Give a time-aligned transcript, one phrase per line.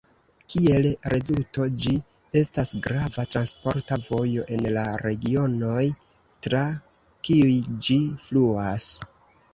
[0.51, 1.91] Kiel rezulto, ĝi
[2.41, 5.85] estas grava transporta vojo en la regionoj
[6.47, 6.65] tra
[7.29, 7.55] kiuj
[7.89, 8.93] ĝi fluas.